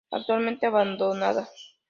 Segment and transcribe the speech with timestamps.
[0.09, 1.47] Actualmente abandonada.